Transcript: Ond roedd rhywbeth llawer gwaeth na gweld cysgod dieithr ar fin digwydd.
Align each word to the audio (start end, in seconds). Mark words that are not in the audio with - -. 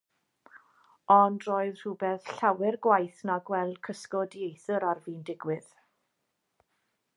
Ond 1.15 1.43
roedd 1.49 1.75
rhywbeth 1.83 2.31
llawer 2.39 2.79
gwaeth 2.87 3.21
na 3.31 3.37
gweld 3.51 3.79
cysgod 3.89 4.33
dieithr 4.39 4.89
ar 4.93 5.05
fin 5.07 5.23
digwydd. 5.29 5.71